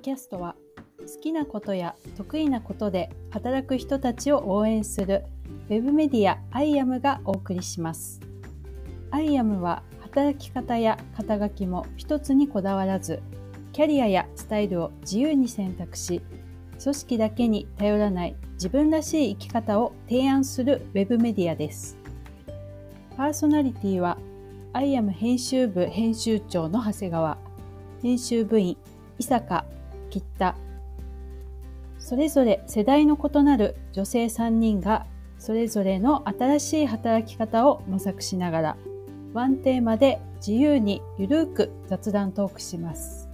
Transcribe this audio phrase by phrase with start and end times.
[0.00, 0.56] キャストは
[0.98, 5.24] 好きなことや得意なことで働く人たちを応援する
[5.68, 8.20] ウェブメディア I am がお送りします。
[9.10, 13.22] I am は働き方や肩書きも一つにこだわらず、
[13.72, 16.22] キャリアやスタイルを自由に選択し、
[16.82, 21.96] 組織だけに頼らない自分らしい生き方を提案するウェブメディアです。
[23.16, 24.16] パーソナリティは
[24.72, 27.38] I am 編集部編集長の長谷川、
[28.02, 28.76] 編集部員
[29.18, 29.66] 伊坂、
[30.10, 30.56] 吉田、
[31.98, 35.06] それぞれ世代の異なる女性3人が
[35.38, 38.76] それぞれの新しい働き方を模索しながら
[39.32, 43.28] ワンテーマで自由にゆるーく雑談トークします。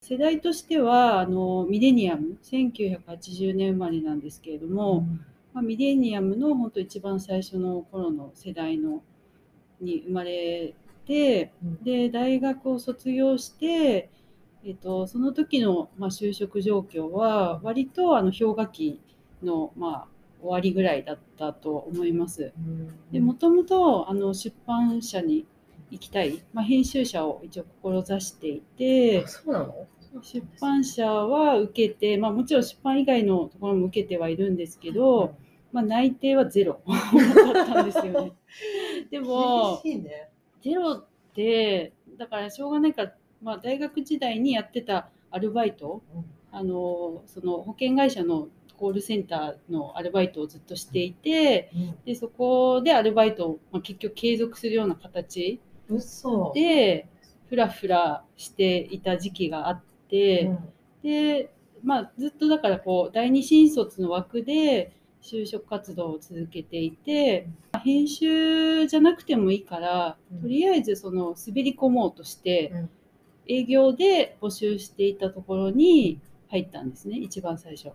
[0.00, 5.06] 世代としてはあのミレニアム1980年生まれなんですけれども、
[5.54, 9.02] まあ、ミレニアムの本当一番最初の頃の世代の
[9.80, 10.74] に生まれ
[11.06, 11.82] て、うん。
[11.84, 14.10] で大学を卒業して、
[14.64, 19.00] えっとその時の、まあ、就職状況は割とあの氷河期
[19.42, 20.06] の、まあ、
[20.40, 22.52] 終わりぐらいだったと思います。
[23.12, 25.46] でもともとあの出版社に
[25.90, 29.86] 行きたい、まあ、編集者を一応志していてあそうなの？
[30.22, 35.34] 出版社は受けて、まあ、もちろん出版以外のところも受けてはいるんですけど、
[35.74, 36.80] まあ、内定はゼロ
[37.52, 38.32] だったんですよね。
[39.10, 40.30] でもね。
[40.62, 46.02] ゼロってだからしょうがないから、まあ、大学時代にやってたアルバイト
[46.52, 51.70] あのその保険会社のコールセンターのアルバイトをずっとしていて
[52.06, 55.60] でそこでアルバイトを、まあ、結局継続するような形。
[56.54, 57.08] で
[57.46, 60.46] フラフラしていた時期があって。
[60.46, 60.58] うん
[61.04, 61.50] で、
[61.84, 67.48] まあ、ずっとだからこう第二新卒の枠で就職活動を続けていて
[67.82, 72.90] 編集じゃなくてもいいからうんとりあえずその滑り込もうとしてうん
[73.46, 76.18] 営業で募集していたところに
[76.48, 77.90] 入ったんですね一番最初。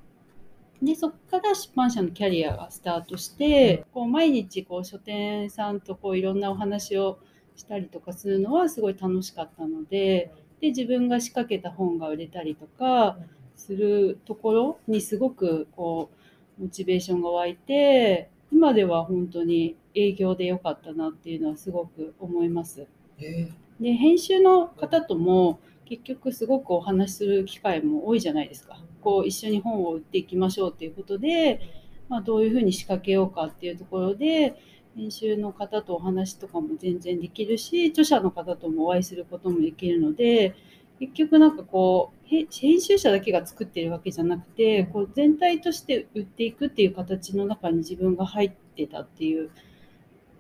[0.80, 7.18] でそこから出版社のキャリアがスタートして、こう毎日こう書店さんとこういろんなお話を
[7.56, 10.32] したりとかするのはすごい楽しかったので。
[10.62, 13.18] で自分が仕掛けた本が売れたりとか
[13.56, 16.19] するところにすごくこう
[16.60, 22.88] モチベーションが湧いて今では本当に営業で良かったなっていうのはすごく思います。
[23.20, 23.50] え
[23.80, 28.84] で編集の方とも結局すごくお話しする機会も多いじゃないですか。
[29.02, 31.62] こう一緒に本を売っていきましょうっていうことで、
[32.10, 34.56] まあ、どういうふうに仕掛けようかっていうところで
[34.96, 40.54] 編集の方とお話とかも全然できるし著者の方ともお会いすることもできるので
[41.00, 49.50] 結局なんかこうへ編集者だけが作ってるわけじゃなくてこう全体として売っていくっていう形の中に自分が入ってたっていう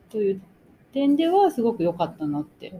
[0.09, 0.41] という
[0.93, 2.79] 点ではすごく良かったなって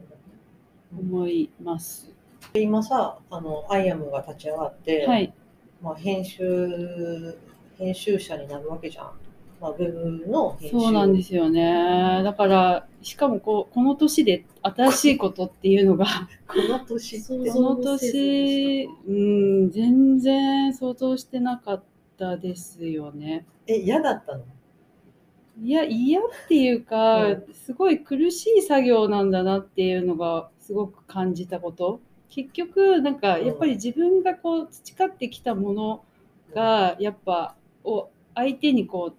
[0.98, 2.14] 思います。
[2.54, 5.34] 今さ、あの、アイアムが立ち上がって、はい、
[5.82, 7.38] まあ、編集、
[7.78, 9.12] 編集者になるわけじゃん。
[9.62, 10.80] まあ、ウェブの編集。
[10.80, 12.22] そうなんですよね。
[12.24, 16.06] だからしかもこうこの年で新しいことっていうのが
[16.48, 17.52] この年って。
[17.52, 21.84] この年、うん、全然想像してなかっ
[22.18, 23.46] たですよね。
[23.68, 24.44] え、嫌だったの？
[25.62, 32.00] いや、嫌っていうか、うすごい苦しい作業なんだなっていうのがすごく感じたこと。
[32.30, 36.04] 結局、なんか、やっぱり自分がこう培ってきたもの
[36.54, 39.16] が、やっぱ、を相手にこう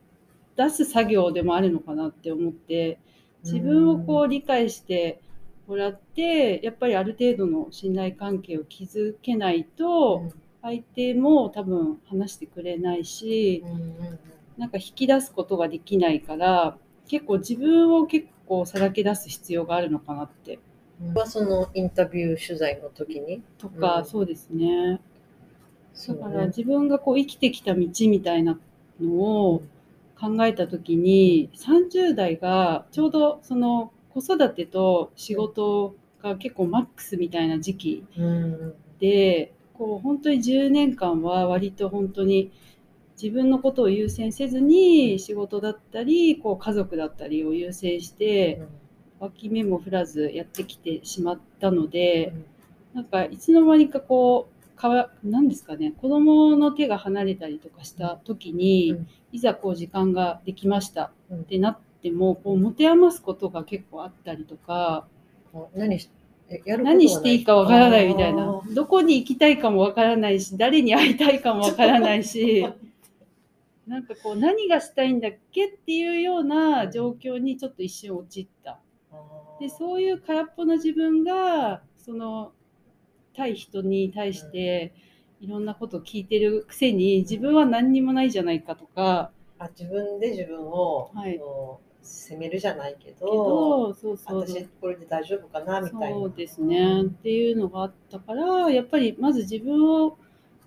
[0.56, 2.98] 出す作業でもあるのかなって思って、
[3.44, 5.20] 自分をこう理解して
[5.66, 10.30] もらって、やっぱりある程度の信頼関係を築けないと、
[10.62, 14.18] 相手も多分話してくれないし、うんうんうん。
[14.58, 16.76] なんか引き出すことができないから
[17.08, 20.58] 結構自分を結構さらけ出す必要があるのかなって。
[21.00, 21.14] うん。
[21.14, 23.42] はそのインタビュー取材の時に？
[23.56, 24.04] とか、うん。
[24.04, 25.00] そうですね。
[25.94, 28.58] そだから自分がこう生きてきた道みたいな
[29.00, 29.62] のを
[30.20, 38.74] 考えた時に30代がちょうどその子育てと仕事が結構マックスみたいな時期うん。
[38.98, 42.52] でこう本当に10年間は割と本当に
[43.20, 48.62] 自分のことを優先せずに仕事だったりこう家族だったりを優先して
[49.18, 52.34] 脇目も振らずやってきてしまったので
[52.94, 59.08] なんかいつの間にかこうかわなんですかね子供の手が離れたりとかした時に、うん。
[59.32, 61.40] いざこう時間ができましたうん。
[61.40, 65.06] ってなってもこう持て余すことが結構あったりとか
[65.54, 66.08] あ何し
[67.22, 68.74] ていいかわからないみたいあなー。
[68.74, 72.66] どこに行きたいかもわからないし誰に会いたいかもわからないし
[73.86, 78.78] なんかこう何がしたいんだっけっていうような状況にちょっと一瞬陥った。
[79.60, 82.52] でそういう空っぽな自分がその
[83.34, 84.92] 対人に対して
[85.40, 89.30] いろんなことを聞いてるくせに自分は何にもないじゃないかとか。
[89.58, 91.40] あ自分で自分を、はい。
[92.02, 94.40] 責めるじゃないけどそうそう。
[94.40, 96.16] 私これで大丈夫かなみたいな。
[96.16, 97.02] そうですね。
[97.02, 100.16] っていうのがあったからやっぱりまず自分を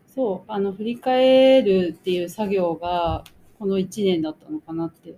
[0.06, 3.24] そうあの振り返るっていう作業が
[3.58, 5.16] この1年だったのかなって。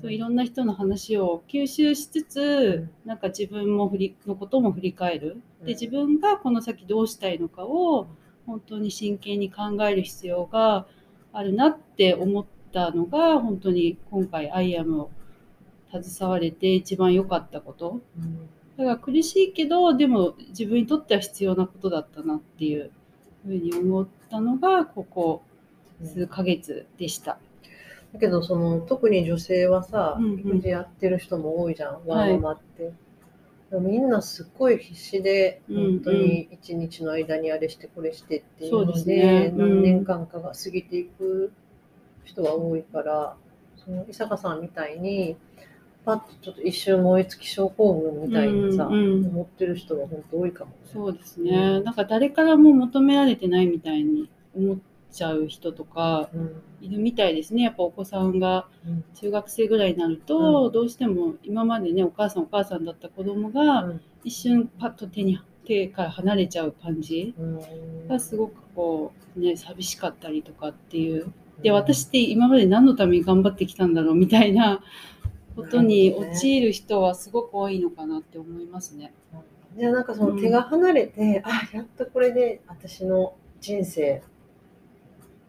[0.00, 5.32] そういろんな人の話を吸収しつつ、なんか自分も振りのことも振り返る。
[5.32, 8.08] うんで自分がこの先どうしたいのかを
[8.46, 10.86] 本当に真剣に考える必要が
[11.32, 15.10] あるなって思ったのが本当に今回「アイアムを
[15.90, 18.00] 携われて一番良かったこと。
[18.18, 18.48] うん。
[18.76, 22.90] だから苦しいけどでも自分にとっては必要なことだったなっていう
[23.44, 25.42] ふうに思ったのがここ
[26.02, 27.38] 数ヶ月でした。
[28.12, 30.60] だけどその特に女性はさ、うんうん。
[30.60, 32.82] やってる人も多いじゃん、はいワンママって。
[32.84, 32.94] でも
[33.72, 41.52] みんなすっごい必死で、本当に一日の間にあれしてこれしてっていうので何年間かが過ぎていく
[42.24, 43.36] 人が多いから、
[43.76, 45.36] その伊坂さんみたいに
[46.04, 50.76] パッとちょっと一瞬燃え尽き症候群みたいにさ、思ってる人が本当多いかもね。
[50.92, 51.80] そうですね。
[51.82, 54.78] なんか誰からも求められてないみたいに思っ
[55.10, 56.62] ちゃう人とかうん。
[56.80, 57.64] いるみたいですね。
[57.64, 59.04] やっぱお子さんがうん。
[59.14, 60.72] 中学生ぐらいになると、うん。
[60.72, 63.92] どうしても今までねお母さんお母さんだった子供が
[64.24, 68.08] 一瞬パッと手に手から離れちゃう感じうん。
[68.08, 71.32] がすごくこうね寂しかったりとかっていう。
[71.62, 74.82] で私って今まで何のために頑張ってきたんだろうみたいな
[75.54, 79.12] ことに陥る人はすごく多いのかなって思いますね。
[79.76, 84.22] じゃあなんかその手が離れて、あやっとこれで私の人生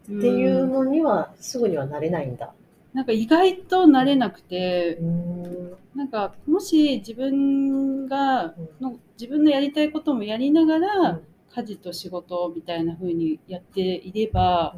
[0.03, 2.53] っていうのにはすぐにはなれないんだ。
[2.93, 5.73] なんか意外と慣れなくてうん。
[5.95, 8.69] なんかもし自分がうん。
[8.79, 11.19] の自分のやりたいこともやりながら、
[11.53, 14.75] 家事と仕事みたいな風にやっていれば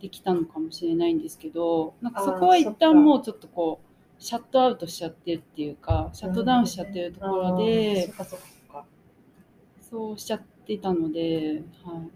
[0.00, 8.12] できたのかもしれないんですけどなんかそこは一旦もうちょっとこうシャットアウトしちゃってるっていうかシャットダウンしちゃってるところで。
[9.90, 12.10] そうしちゃってたので、はい、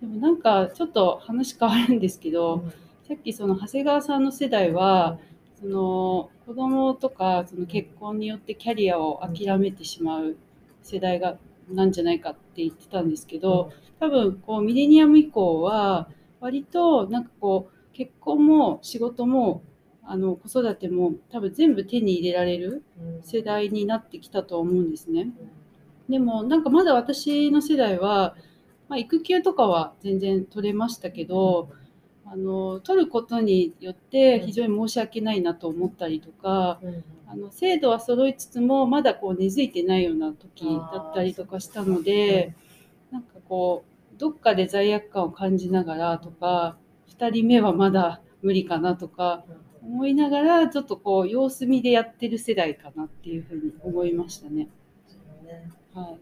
[0.00, 2.64] でもなんかちょっと話変わるんですけど、
[3.06, 5.18] さっきその長谷川さんの世代は、
[5.60, 10.36] その子供とかその結婚によってキャリアを諦めてしまう
[10.82, 11.36] 世代が
[11.68, 16.08] なんじゃないかって言ってたんですけど、多分こうミレニアム以降は
[16.40, 19.62] 割となんかこう結婚も仕事も
[20.04, 23.22] あの子育ても多分全部手に入れられるうん。
[23.22, 25.28] 世代になってきたと思うんですね。
[26.08, 28.36] でもなんかまだ私の世代は、
[28.88, 31.70] まあ、育休とかは全然取れましたけど、
[32.24, 37.04] あの取ることによって非常に申し訳ないなと思ったりとか、うん。
[37.30, 42.54] あの制度は揃いつつもまだこう根付いてないような時だったりとかしたので、
[43.10, 43.84] なんかこ
[44.16, 46.78] うどっかで罪悪感を感じながらとか
[47.10, 49.44] 2人目はまだ無理かなとか
[49.82, 54.68] 思いながらちょっとこう様子見でやってる世代かなっていうふうに思いましたね。
[55.44, 55.70] ね。
[55.92, 56.16] は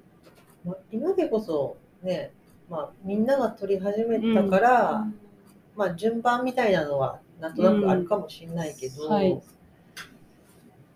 [0.64, 0.66] い。
[0.66, 2.32] まあ今でこそね、
[2.68, 5.06] まあ、みんなが取り始めたから、
[5.76, 9.12] まあ、順番みたいなのはなんとなくあるかもしれないけど、うん。
[9.12, 9.42] はい。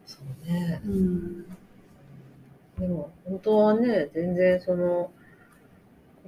[0.06, 0.80] そうね。
[0.84, 1.44] うん。
[2.80, 5.10] でも本当はね全然その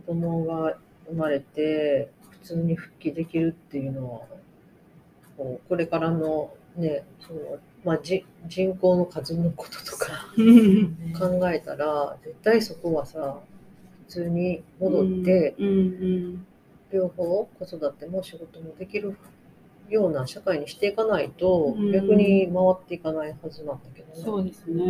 [0.07, 0.77] 子供が
[1.09, 4.21] 生まれて普通に復帰できるっていうのは
[5.39, 7.41] こうこれからのねその、
[7.85, 10.29] まあ、じ人口の数のこととか
[11.19, 13.52] 考えたら絶対そこはさ普
[14.13, 16.47] 通に戻って、うんうん
[16.93, 19.17] 両方子育ても仕事もできる
[19.89, 24.23] ような社会にしていかないと、うん逆に回っていかないはずなんだけどね。
[24.23, 24.85] そうですね。